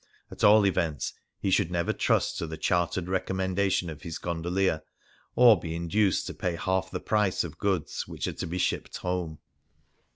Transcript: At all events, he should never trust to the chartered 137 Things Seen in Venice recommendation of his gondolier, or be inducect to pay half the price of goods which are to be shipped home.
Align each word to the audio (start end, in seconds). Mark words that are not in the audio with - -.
At 0.31 0.43
all 0.43 0.65
events, 0.65 1.13
he 1.39 1.51
should 1.51 1.69
never 1.69 1.93
trust 1.93 2.39
to 2.39 2.47
the 2.47 2.57
chartered 2.57 3.03
137 3.05 3.55
Things 3.59 3.77
Seen 3.79 3.87
in 3.91 3.95
Venice 3.99 4.17
recommendation 4.17 4.81
of 4.81 4.81
his 4.81 4.81
gondolier, 4.81 4.81
or 5.35 5.59
be 5.59 5.75
inducect 5.75 6.25
to 6.25 6.33
pay 6.33 6.55
half 6.55 6.89
the 6.89 6.99
price 6.99 7.43
of 7.43 7.59
goods 7.59 8.07
which 8.07 8.25
are 8.27 8.33
to 8.33 8.47
be 8.47 8.57
shipped 8.57 8.97
home. 8.97 9.37